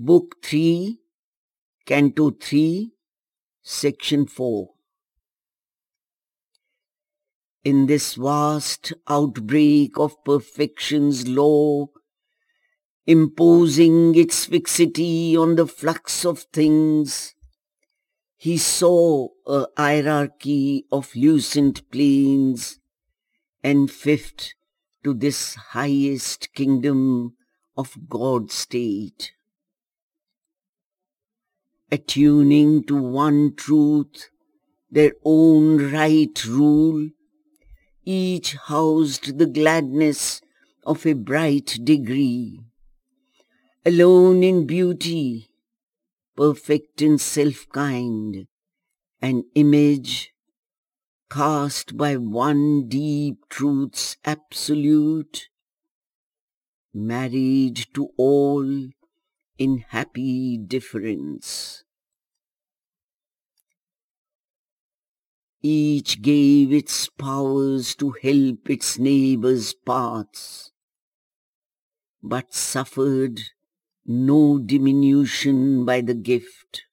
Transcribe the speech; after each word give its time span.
Book 0.00 0.36
3, 0.44 0.96
Canto 1.84 2.30
3, 2.30 2.92
Section 3.60 4.28
4. 4.28 4.68
In 7.64 7.86
this 7.86 8.14
vast 8.14 8.92
outbreak 9.08 9.98
of 9.98 10.22
perfection's 10.22 11.26
law, 11.26 11.88
imposing 13.08 14.14
its 14.14 14.44
fixity 14.44 15.36
on 15.36 15.56
the 15.56 15.66
flux 15.66 16.24
of 16.24 16.44
things, 16.52 17.34
he 18.36 18.56
saw 18.56 19.26
a 19.48 19.66
hierarchy 19.76 20.86
of 20.92 21.16
lucent 21.16 21.90
planes, 21.90 22.78
and 23.64 23.90
fifth 23.90 24.52
to 25.02 25.12
this 25.12 25.56
highest 25.56 26.54
kingdom 26.54 27.34
of 27.76 27.96
God 28.08 28.52
state. 28.52 29.32
Attuning 31.90 32.84
to 32.84 32.96
one 32.96 33.54
truth, 33.54 34.28
their 34.90 35.12
own 35.24 35.90
right 35.90 36.44
rule, 36.44 37.08
each 38.04 38.56
housed 38.66 39.38
the 39.38 39.46
gladness 39.46 40.42
of 40.84 41.06
a 41.06 41.14
bright 41.14 41.78
degree. 41.84 42.60
Alone 43.86 44.42
in 44.42 44.66
beauty, 44.66 45.48
perfect 46.36 47.00
in 47.00 47.16
self-kind, 47.16 48.46
an 49.22 49.44
image 49.54 50.34
cast 51.30 51.96
by 51.96 52.16
one 52.16 52.86
deep 52.88 53.48
truth's 53.48 54.18
absolute, 54.26 55.48
married 56.92 57.86
to 57.94 58.10
all 58.18 58.90
in 59.58 59.78
happy 59.88 60.56
difference. 60.56 61.82
Each 65.60 66.22
gave 66.22 66.72
its 66.72 67.08
powers 67.08 67.96
to 67.96 68.12
help 68.22 68.70
its 68.70 68.98
neighbor's 68.98 69.74
paths, 69.74 70.70
but 72.22 72.54
suffered 72.54 73.40
no 74.06 74.58
diminution 74.60 75.84
by 75.84 76.00
the 76.00 76.14
gift. 76.14 76.84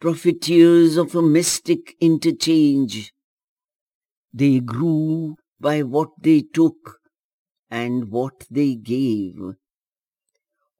Profiteers 0.00 0.96
of 0.96 1.14
a 1.14 1.22
mystic 1.22 1.96
interchange, 2.00 3.12
they 4.32 4.60
grew 4.60 5.36
by 5.60 5.82
what 5.82 6.10
they 6.22 6.42
took 6.42 7.00
and 7.70 8.10
what 8.10 8.46
they 8.50 8.76
gave. 8.76 9.56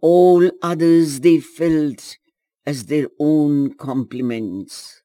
All 0.01 0.51
others 0.63 1.21
they 1.21 1.41
felt 1.41 2.19
as 2.65 2.87
their 2.87 3.09
own 3.19 3.75
complements. 3.75 5.03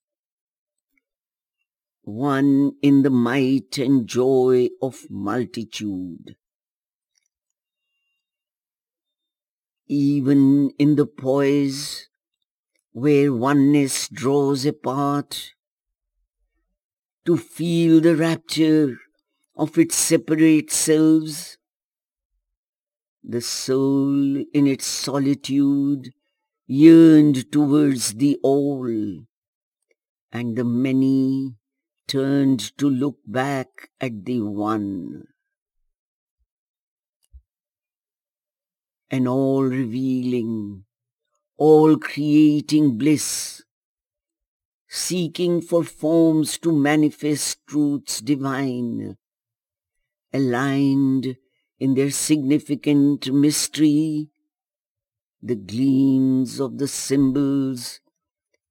One 2.04 2.74
in 2.82 3.02
the 3.04 3.10
might 3.10 3.78
and 3.78 4.06
joy 4.06 4.70
of 4.82 5.10
multitude. 5.10 6.36
Even 9.88 10.72
in 10.78 10.96
the 10.96 11.06
poise 11.06 12.10
where 12.92 13.34
oneness 13.34 14.08
draws 14.08 14.66
apart, 14.66 15.54
to 17.26 17.38
feel 17.38 18.02
the 18.02 18.16
rapture 18.16 18.98
of 19.56 19.78
its 19.78 19.96
separate 19.96 20.72
selves, 20.72 21.53
the 23.24 23.42
soul 23.42 24.44
in 24.54 24.68
its 24.68 24.86
solitude 24.86 26.14
yearned 26.68 27.52
towards 27.52 28.16
the 28.16 28.38
all, 28.44 29.26
and 30.32 30.56
the 30.56 30.64
many 30.64 31.56
turned 32.08 32.60
to 32.78 32.90
look 32.90 33.18
back 33.26 33.90
at 34.02 34.26
the 34.26 34.42
one. 34.42 35.24
An 39.10 39.28
all-revealing, 39.28 40.86
all-creating 41.58 42.98
bliss, 42.98 43.64
seeking 44.90 45.62
for 45.62 45.84
forms 45.84 46.58
to 46.58 46.72
manifest 46.72 47.60
truths 47.68 48.20
divine, 48.22 49.18
aligned 50.34 51.38
in 51.80 51.96
their 51.96 52.12
significant 52.12 53.32
mystery, 53.32 54.30
the 55.42 55.56
gleams 55.56 56.60
of 56.60 56.78
the 56.78 56.88
symbols 56.88 58.00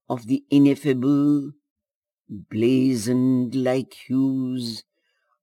of 0.08 0.26
the 0.26 0.44
ineffable 0.50 1.52
blazoned 2.28 3.54
like 3.54 3.92
hues 4.08 4.84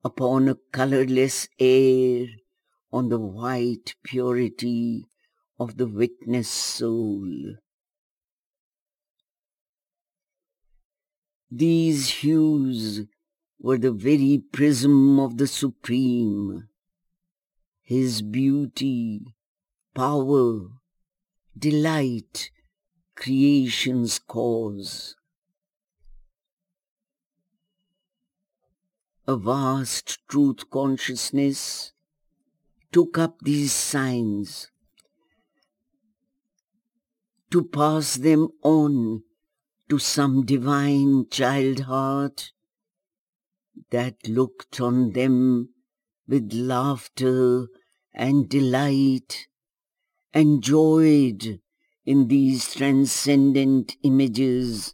upon 0.04 0.48
a 0.48 0.56
colorless 0.72 1.48
air 1.60 2.26
on 2.92 3.10
the 3.10 3.20
white 3.20 3.96
purity 4.04 5.06
of 5.60 5.78
the 5.78 5.88
witness 5.88 6.50
soul. 6.50 7.28
These 11.52 12.10
hues 12.24 13.06
were 13.60 13.78
the 13.78 13.92
very 13.92 14.42
prism 14.52 15.20
of 15.20 15.38
the 15.38 15.48
Supreme, 15.48 16.69
his 17.90 18.22
beauty, 18.22 19.34
power, 19.96 20.68
delight, 21.58 22.52
creation's 23.16 24.20
cause. 24.20 25.16
A 29.28 29.36
vast 29.36 30.20
truth 30.28 30.70
consciousness 30.70 31.94
took 32.92 33.18
up 33.18 33.40
these 33.42 33.72
signs 33.72 34.70
to 37.50 37.64
pass 37.64 38.14
them 38.18 38.50
on 38.62 39.24
to 39.90 39.98
some 39.98 40.46
divine 40.46 41.26
child 41.32 41.80
heart 41.80 42.52
that 43.90 44.28
looked 44.28 44.80
on 44.80 45.14
them 45.14 45.70
with 46.28 46.54
laughter 46.54 47.66
and 48.20 48.50
delight, 48.50 49.48
and 50.34 50.62
joyed 50.62 51.62
in 52.06 52.28
these 52.28 52.76
transcendent 52.76 53.96
images, 54.04 54.94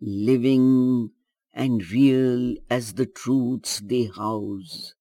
living 0.00 1.10
and 1.52 1.90
real 1.90 2.54
as 2.70 2.94
the 2.94 3.04
truths 3.04 3.80
they 3.80 4.04
house. 4.04 4.94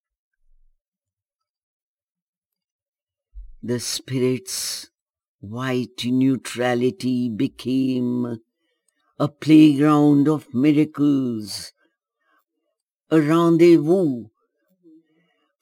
The 3.61 3.79
spirit's 3.79 4.89
white 5.39 6.03
neutrality 6.03 7.29
became 7.29 8.39
a 9.19 9.27
playground 9.27 10.27
of 10.27 10.51
miracles, 10.51 11.73
a 13.11 13.21
rendezvous 13.21 14.29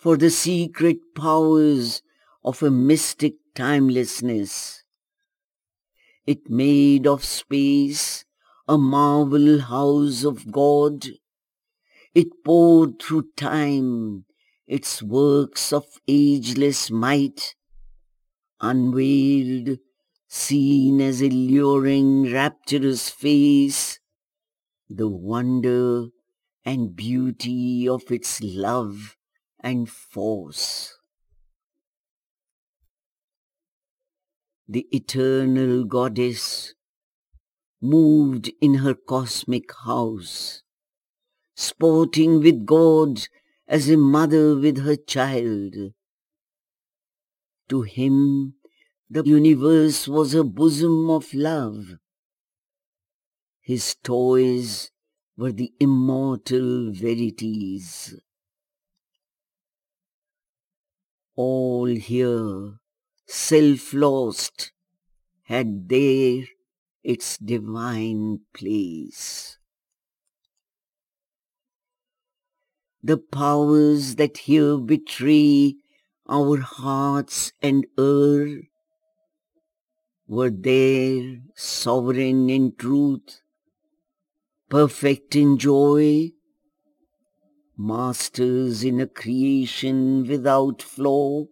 for 0.03 0.17
the 0.17 0.29
secret 0.29 0.97
powers 1.15 2.01
of 2.43 2.61
a 2.61 2.69
mystic 2.69 3.35
timelessness. 3.55 4.83
It 6.27 6.49
made 6.49 7.07
of 7.07 7.23
space 7.23 8.25
a 8.67 8.77
marble 8.77 9.61
house 9.61 10.25
of 10.25 10.51
God. 10.51 11.07
It 12.13 12.43
poured 12.43 13.01
through 13.01 13.29
time 13.37 14.25
its 14.67 15.01
works 15.01 15.71
of 15.71 15.85
ageless 16.05 16.91
might, 16.91 17.55
unveiled, 18.59 19.77
seen 20.27 20.99
as 20.99 21.21
alluring, 21.21 22.29
rapturous 22.29 23.09
face, 23.09 24.01
the 24.89 25.07
wonder 25.07 26.07
and 26.65 26.93
beauty 26.93 27.87
of 27.87 28.11
its 28.11 28.41
love 28.41 29.15
and 29.63 29.89
force. 29.89 30.97
The 34.67 34.87
eternal 34.91 35.85
goddess 35.85 36.73
moved 37.81 38.51
in 38.61 38.75
her 38.75 38.93
cosmic 38.93 39.73
house, 39.85 40.63
sporting 41.55 42.41
with 42.41 42.65
God 42.65 43.27
as 43.67 43.89
a 43.89 43.97
mother 43.97 44.55
with 44.55 44.83
her 44.83 44.95
child. 44.95 45.75
To 47.69 47.81
him, 47.81 48.55
the 49.09 49.23
universe 49.23 50.07
was 50.07 50.33
a 50.33 50.43
bosom 50.43 51.09
of 51.09 51.33
love. 51.33 51.97
His 53.61 53.95
toys 54.03 54.91
were 55.37 55.51
the 55.51 55.73
immortal 55.79 56.91
verities. 56.91 58.15
All 61.35 61.87
here 61.87 62.79
self-lost, 63.25 64.71
had 65.43 65.89
there 65.89 66.43
its 67.03 67.37
divine 67.37 68.39
place. 68.53 69.57
The 73.01 73.17
powers 73.17 74.15
that 74.15 74.37
here 74.37 74.77
betray 74.77 75.75
our 76.29 76.59
hearts 76.59 77.51
and 77.61 77.85
err 77.99 78.61
were 80.25 80.49
there 80.49 81.41
sovereign 81.55 82.49
in 82.49 82.75
truth, 82.77 83.41
perfect 84.69 85.35
in 85.35 85.57
joy, 85.57 86.31
masters 87.77 88.83
in 88.83 88.99
a 88.99 89.07
creation 89.07 90.27
without 90.27 90.81
flaw, 90.81 91.45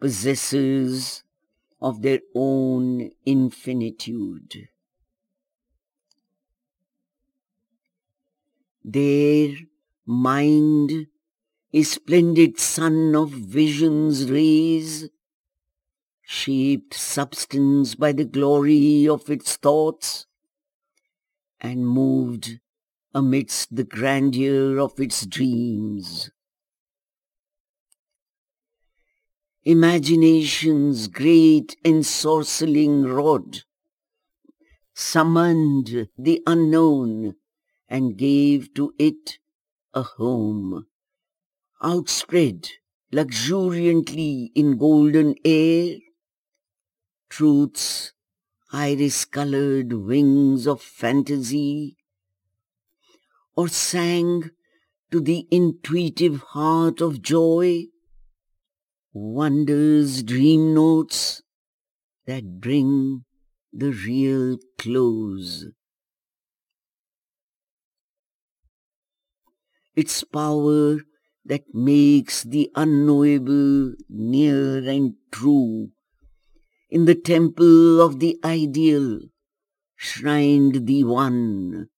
possessors 0.00 1.24
of 1.80 2.02
their 2.02 2.20
own 2.34 3.10
infinitude. 3.26 4.68
Their 8.84 9.56
mind, 10.06 11.06
a 11.72 11.82
splendid 11.82 12.58
sun 12.58 13.14
of 13.16 13.30
vision's 13.30 14.30
rays, 14.30 15.08
shaped 16.22 16.94
substance 16.94 17.94
by 17.94 18.12
the 18.12 18.24
glory 18.24 19.08
of 19.08 19.28
its 19.30 19.56
thoughts, 19.56 20.26
and 21.60 21.86
moved 21.88 22.60
amidst 23.14 23.74
the 23.74 23.84
grandeur 23.84 24.78
of 24.78 24.98
its 24.98 25.24
dreams. 25.24 26.30
Imagination's 29.64 31.06
great 31.08 31.76
ensorceling 31.84 33.10
rod 33.10 33.62
summoned 34.94 36.08
the 36.18 36.42
unknown 36.46 37.34
and 37.88 38.16
gave 38.16 38.74
to 38.74 38.92
it 38.98 39.38
a 39.94 40.02
home, 40.02 40.86
outspread 41.82 42.68
luxuriantly 43.12 44.50
in 44.54 44.76
golden 44.76 45.34
air, 45.44 45.96
truth's 47.28 48.12
iris-colored 48.72 49.92
wings 49.92 50.66
of 50.66 50.82
fantasy 50.82 51.96
or 53.56 53.68
sang 53.68 54.50
to 55.10 55.20
the 55.20 55.46
intuitive 55.50 56.42
heart 56.54 57.00
of 57.00 57.22
joy, 57.22 57.84
wonders 59.12 60.22
dream 60.22 60.74
notes 60.74 61.42
that 62.26 62.60
bring 62.60 63.24
the 63.72 63.92
real 63.92 64.58
close. 64.78 65.66
Its 69.94 70.24
power 70.24 70.98
that 71.44 71.62
makes 71.72 72.42
the 72.42 72.70
unknowable 72.74 73.94
near 74.08 74.78
and 74.88 75.14
true. 75.30 75.90
In 76.90 77.04
the 77.04 77.14
temple 77.14 78.00
of 78.00 78.18
the 78.18 78.38
ideal, 78.44 79.20
shrined 79.96 80.86
the 80.86 81.04
one 81.04 81.88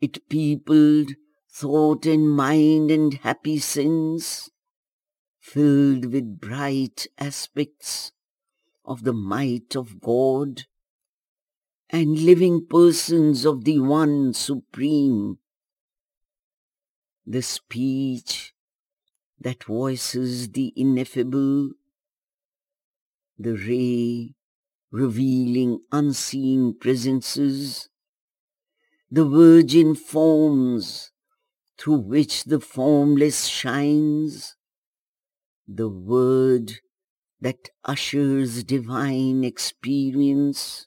it 0.00 0.28
peopled 0.28 1.12
thought 1.50 2.04
and 2.04 2.30
mind 2.30 2.90
and 2.90 3.14
happy 3.14 3.58
sense, 3.58 4.50
filled 5.40 6.12
with 6.12 6.38
bright 6.40 7.06
aspects 7.18 8.12
of 8.84 9.04
the 9.04 9.12
might 9.12 9.74
of 9.74 10.00
God 10.00 10.64
and 11.88 12.18
living 12.18 12.66
persons 12.68 13.44
of 13.44 13.64
the 13.64 13.78
One 13.78 14.34
Supreme. 14.34 15.38
The 17.26 17.42
speech 17.42 18.52
that 19.40 19.64
voices 19.64 20.50
the 20.50 20.72
ineffable, 20.76 21.70
the 23.38 23.54
ray 23.54 24.34
revealing 24.90 25.80
unseen 25.90 26.74
presences, 26.78 27.88
the 29.10 29.24
virgin 29.24 29.94
forms 29.94 31.12
through 31.78 31.98
which 31.98 32.44
the 32.44 32.58
formless 32.58 33.46
shines, 33.46 34.56
the 35.68 35.88
word 35.88 36.80
that 37.40 37.70
ushers 37.84 38.64
divine 38.64 39.44
experience, 39.44 40.86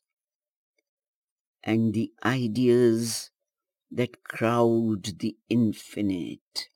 and 1.64 1.94
the 1.94 2.12
ideas 2.26 3.30
that 3.92 4.24
crowd 4.24 5.20
the 5.20 5.38
infinite. 5.50 6.70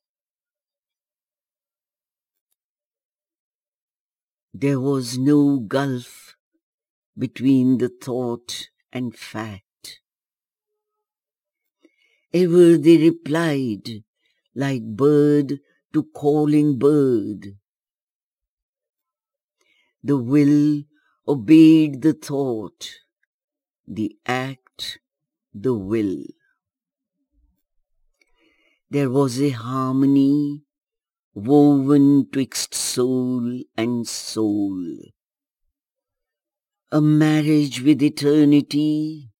There 4.53 4.79
was 4.79 5.17
no 5.17 5.59
gulf 5.59 6.35
between 7.17 7.79
the 7.79 7.89
thought 7.89 8.69
and 8.91 9.15
fact 9.15 9.63
Ever 12.33 12.77
they 12.77 12.97
replied, 12.97 14.03
like 14.55 14.83
bird 14.83 15.59
to 15.93 16.03
calling 16.03 16.79
bird. 16.79 17.57
The 20.03 20.17
will 20.17 20.83
obeyed 21.27 22.01
the 22.01 22.13
thought, 22.13 22.89
the 23.87 24.17
act 24.25 24.99
the 25.53 25.75
will. 25.75 26.23
There 28.89 29.11
was 29.11 29.39
a 29.39 29.49
harmony 29.49 30.63
woven 31.35 32.29
twixt 32.31 32.73
soul 32.73 33.61
and 33.77 34.07
soul. 34.07 34.97
A 36.91 37.01
marriage 37.01 37.81
with 37.81 38.01
eternity 38.01 39.32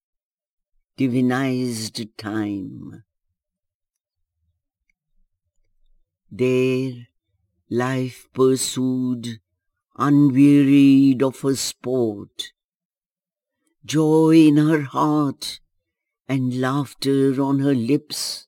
divinized 0.96 2.08
time. 2.16 3.04
There 6.30 7.06
life 7.70 8.28
pursued, 8.32 9.40
unwearied 9.96 11.22
of 11.22 11.40
her 11.40 11.56
sport, 11.56 12.52
joy 13.84 14.46
in 14.48 14.56
her 14.56 14.82
heart 14.82 15.60
and 16.28 16.60
laughter 16.60 17.40
on 17.40 17.60
her 17.60 17.74
lips, 17.74 18.46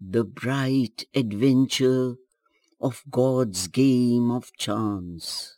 the 0.00 0.24
bright 0.24 1.04
adventure 1.14 2.16
of 2.80 3.02
God's 3.10 3.68
game 3.68 4.30
of 4.30 4.52
chance. 4.56 5.57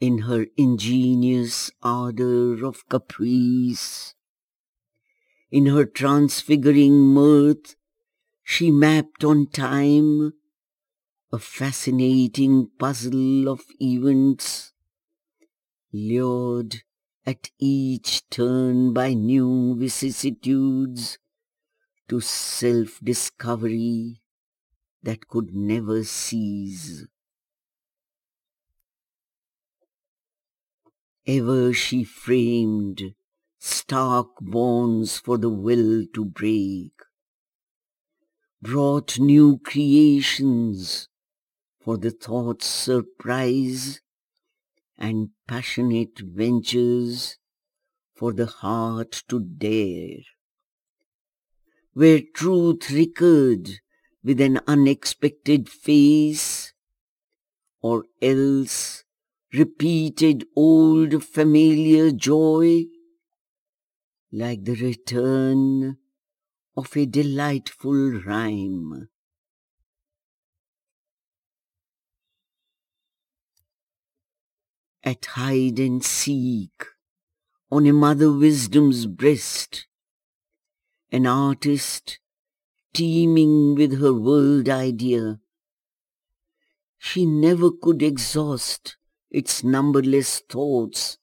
In 0.00 0.20
her 0.20 0.46
ingenious 0.56 1.70
ardor 1.82 2.64
of 2.64 2.88
caprice. 2.88 4.14
In 5.50 5.66
her 5.66 5.84
transfiguring 5.84 6.94
mirth, 6.94 7.76
she 8.42 8.70
mapped 8.70 9.24
on 9.24 9.46
time 9.46 10.32
a 11.32 11.38
fascinating 11.38 12.70
puzzle 12.78 13.48
of 13.48 13.60
events, 13.80 14.72
lured 15.92 16.82
at 17.26 17.50
each 17.58 18.28
turn 18.30 18.92
by 18.92 19.14
new 19.14 19.76
vicissitudes 19.78 21.18
to 22.08 22.20
self-discovery 22.20 24.20
that 25.02 25.28
could 25.28 25.54
never 25.54 26.02
cease. 26.02 27.06
Ever 31.26 31.72
she 31.72 32.02
framed 32.02 33.14
stark 33.58 34.28
bonds 34.40 35.18
for 35.18 35.36
the 35.36 35.50
will 35.50 36.06
to 36.14 36.24
break, 36.24 36.92
brought 38.62 39.18
new 39.18 39.58
creations 39.58 41.08
for 41.78 41.98
the 41.98 42.10
thought's 42.10 42.66
surprise, 42.66 44.00
and 44.96 45.30
passionate 45.46 46.18
ventures 46.18 47.38
for 48.14 48.32
the 48.32 48.46
heart 48.46 49.22
to 49.28 49.40
dare. 49.40 50.22
Where 51.94 52.20
truth 52.34 52.90
recurred 52.90 53.80
with 54.22 54.40
an 54.40 54.60
unexpected 54.66 55.68
face, 55.68 56.72
or 57.80 58.04
else 58.20 59.04
repeated 59.52 60.46
old 60.54 61.24
familiar 61.24 62.12
joy, 62.12 62.84
like 64.30 64.64
the 64.64 64.74
return 64.74 65.96
of 66.76 66.96
a 66.96 67.04
delightful 67.04 68.12
rhyme. 68.12 69.08
At 75.02 75.24
hide 75.24 75.78
and 75.80 76.04
seek, 76.04 76.84
on 77.72 77.86
a 77.86 77.92
mother 77.92 78.30
wisdom's 78.30 79.06
breast, 79.06 79.86
an 81.10 81.26
artist 81.26 82.20
teeming 82.92 83.74
with 83.74 84.00
her 84.00 84.12
world 84.12 84.68
idea, 84.68 85.40
she 86.98 87.24
never 87.24 87.70
could 87.70 88.02
exhaust 88.02 88.96
its 89.30 89.62
numberless 89.62 90.40
thoughts 90.40 91.18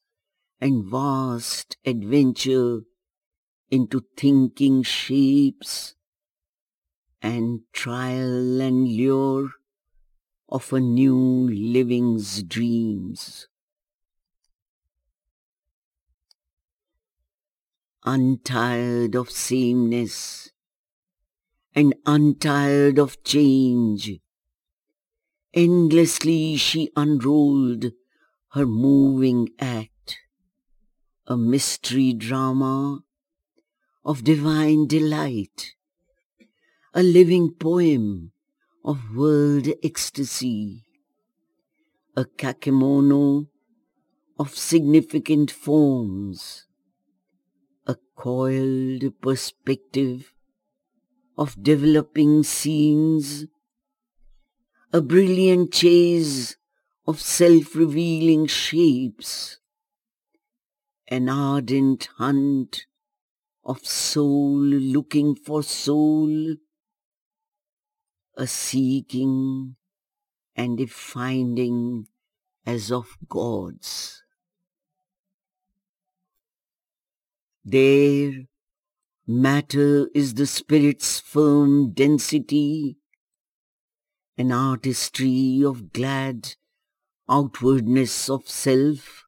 and 0.60 0.84
vast 0.84 1.76
adventure 1.84 2.80
into 3.70 4.02
thinking 4.16 4.82
shapes 4.82 5.94
and 7.20 7.60
trial 7.72 8.60
and 8.60 8.88
lure 8.88 9.50
of 10.48 10.72
a 10.72 10.80
new 10.80 11.48
living's 11.50 12.42
dreams. 12.42 13.48
Untired 18.04 19.14
of 19.14 19.30
sameness 19.30 20.50
and 21.74 21.94
untired 22.06 22.98
of 22.98 23.22
change, 23.22 24.18
endlessly 25.52 26.56
she 26.56 26.90
unrolled 26.96 27.92
her 28.52 28.64
moving 28.64 29.48
act, 29.58 30.18
a 31.26 31.36
mystery 31.36 32.14
drama 32.14 33.00
of 34.04 34.24
divine 34.24 34.86
delight, 34.86 35.74
a 36.94 37.02
living 37.02 37.52
poem 37.52 38.32
of 38.82 39.14
world 39.14 39.68
ecstasy, 39.84 40.84
a 42.16 42.24
kakemono 42.24 43.48
of 44.38 44.56
significant 44.56 45.50
forms, 45.50 46.64
a 47.86 47.96
coiled 48.16 49.04
perspective 49.20 50.32
of 51.36 51.62
developing 51.62 52.42
scenes, 52.42 53.44
a 54.90 55.02
brilliant 55.02 55.70
chase 55.70 56.56
of 57.08 57.22
self-revealing 57.22 58.46
shapes, 58.46 59.60
an 61.08 61.26
ardent 61.26 62.06
hunt 62.18 62.84
of 63.64 63.86
soul 63.86 64.58
looking 64.58 65.34
for 65.34 65.62
soul, 65.62 66.56
a 68.36 68.46
seeking 68.46 69.74
and 70.54 70.78
a 70.78 70.86
finding 70.86 72.06
as 72.66 72.92
of 72.92 73.16
gods. 73.26 74.22
There, 77.64 78.32
matter 79.26 80.10
is 80.14 80.34
the 80.34 80.46
spirit's 80.46 81.20
firm 81.20 81.92
density, 81.92 82.98
an 84.36 84.52
artistry 84.52 85.62
of 85.64 85.90
glad 85.94 86.54
outwardness 87.28 88.30
of 88.30 88.48
self, 88.48 89.26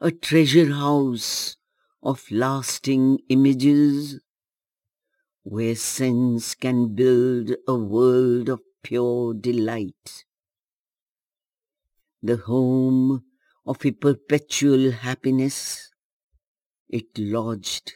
a 0.00 0.10
treasure 0.10 0.72
house 0.72 1.56
of 2.02 2.28
lasting 2.30 3.20
images, 3.28 4.20
where 5.44 5.76
sense 5.76 6.54
can 6.54 6.94
build 6.94 7.52
a 7.68 7.74
world 7.74 8.48
of 8.48 8.60
pure 8.82 9.34
delight. 9.34 10.24
The 12.22 12.36
home 12.36 13.24
of 13.64 13.84
a 13.84 13.92
perpetual 13.92 14.90
happiness, 14.90 15.92
it 16.88 17.16
lodged 17.16 17.94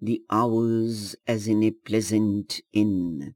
the 0.00 0.22
hours 0.30 1.16
as 1.26 1.46
in 1.46 1.62
a 1.62 1.72
pleasant 1.72 2.60
inn. 2.72 3.34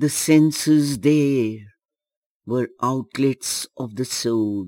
The 0.00 0.08
senses 0.08 0.98
there 1.00 1.58
were 2.46 2.70
outlets 2.80 3.66
of 3.76 3.96
the 3.96 4.06
soul 4.06 4.64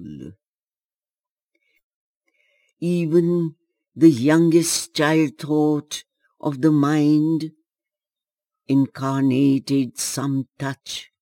even 2.83 3.55
the 3.95 4.11
youngest 4.11 4.93
child 4.93 5.39
thought 5.39 6.03
of 6.39 6.61
the 6.61 6.73
mind 6.73 7.53
incarnated 8.67 9.97
some 9.97 10.49
touch 10.59 11.13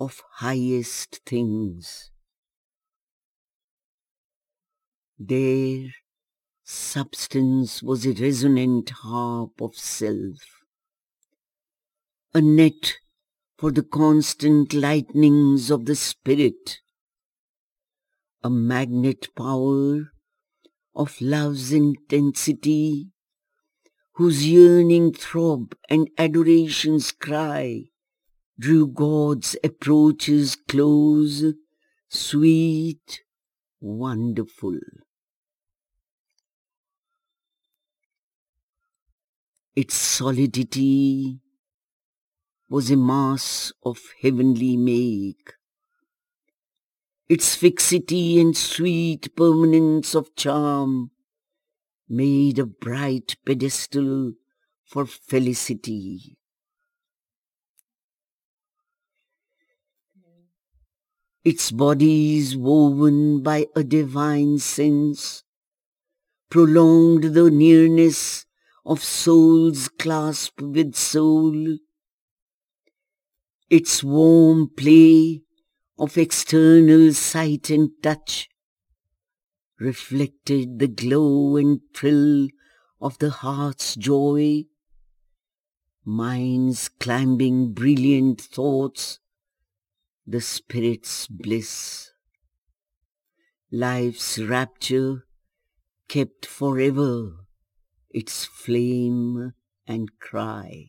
of 0.00 0.22
highest 0.36 1.20
things. 1.26 2.10
There, 5.18 5.90
substance 6.64 7.82
was 7.82 8.04
a 8.06 8.14
resonant 8.14 8.90
harp 8.90 9.60
of 9.60 9.76
self, 9.76 10.40
a 12.32 12.40
net 12.40 12.94
for 13.58 13.72
the 13.72 13.82
constant 13.82 14.72
lightnings 14.72 15.68
of 15.68 15.84
the 15.86 15.96
spirit, 15.96 16.78
a 18.44 18.48
magnet 18.48 19.26
power 19.34 20.12
of 20.94 21.20
love's 21.20 21.72
intensity, 21.72 23.08
whose 24.14 24.46
yearning 24.46 25.12
throb 25.12 25.74
and 25.88 26.08
adoration's 26.16 27.10
cry 27.10 27.82
drew 28.60 28.86
God's 28.86 29.56
approaches 29.64 30.56
close, 30.68 31.44
sweet, 32.08 33.22
wonderful. 33.80 34.78
Its 39.74 39.94
solidity 39.96 41.40
was 42.68 42.90
a 42.90 42.96
mass 42.96 43.72
of 43.84 43.98
heavenly 44.20 44.76
make, 44.76 45.54
its 47.28 47.54
fixity 47.54 48.40
and 48.40 48.56
sweet 48.56 49.34
permanence 49.36 50.14
of 50.14 50.34
charm 50.34 51.10
made 52.08 52.58
a 52.58 52.66
bright 52.66 53.36
pedestal 53.44 54.32
for 54.84 55.04
felicity. 55.04 56.38
Its 61.44 61.70
bodies 61.70 62.56
woven 62.56 63.42
by 63.42 63.66
a 63.74 63.82
divine 63.84 64.58
sense 64.58 65.44
prolonged 66.50 67.34
the 67.34 67.50
nearness 67.50 68.46
of 68.84 69.02
soul's 69.02 69.88
clasp 69.88 70.60
with 70.60 70.94
soul. 70.94 71.78
Its 73.70 74.02
warm 74.02 74.70
play 74.70 75.42
of 75.98 76.16
external 76.16 77.12
sight 77.12 77.68
and 77.68 77.90
touch 78.02 78.48
reflected 79.78 80.78
the 80.78 80.88
glow 80.88 81.56
and 81.56 81.80
thrill 81.94 82.48
of 83.00 83.18
the 83.18 83.28
heart's 83.28 83.94
joy, 83.94 84.64
mind's 86.02 86.88
climbing 86.88 87.74
brilliant 87.74 88.40
thoughts, 88.40 89.18
the 90.26 90.40
spirit's 90.40 91.26
bliss, 91.26 92.10
life's 93.70 94.38
rapture 94.38 95.26
kept 96.08 96.46
forever 96.46 97.44
its 98.08 98.46
flame 98.46 99.52
and 99.86 100.18
cry. 100.18 100.88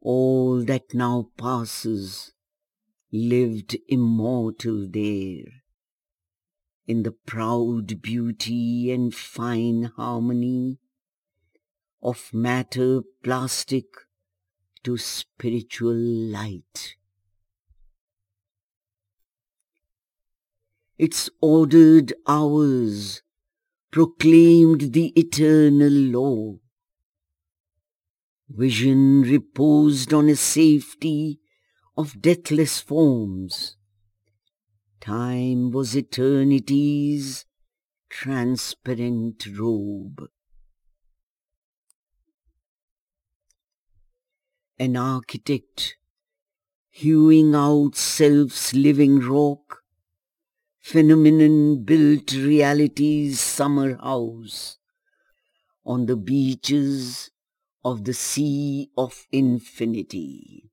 All 0.00 0.64
that 0.64 0.94
now 0.94 1.30
passes 1.36 2.32
lived 3.10 3.76
immortal 3.88 4.86
there, 4.88 5.62
in 6.86 7.02
the 7.02 7.12
proud 7.12 8.00
beauty 8.00 8.90
and 8.90 9.14
fine 9.14 9.84
harmony 9.96 10.78
of 12.02 12.32
matter 12.32 13.02
plastic 13.22 13.86
to 14.82 14.96
spiritual 14.96 15.96
light. 15.96 16.94
Its 20.96 21.30
ordered 21.40 22.12
hours 22.26 23.22
proclaimed 23.90 24.92
the 24.92 25.12
eternal 25.18 25.92
law 25.92 26.58
Vision 28.48 29.22
reposed 29.22 30.12
on 30.12 30.28
a 30.28 30.36
safety 30.36 31.40
of 31.96 32.20
deathless 32.20 32.80
forms. 32.80 33.76
Time 35.00 35.70
was 35.70 35.96
eternity's 35.96 37.44
transparent 38.08 39.46
robe. 39.58 40.28
an 44.78 44.96
architect, 44.96 45.96
hewing 46.88 47.54
out 47.54 47.96
self's 47.96 48.72
living 48.74 49.18
rock, 49.18 49.82
phenomenon 50.78 51.82
built 51.82 52.32
reality's 52.32 53.40
summer 53.40 53.96
house 53.96 54.78
on 55.84 56.06
the 56.06 56.16
beaches 56.16 57.30
of 57.88 58.04
the 58.04 58.12
sea 58.12 58.90
of 58.98 59.26
infinity. 59.32 60.67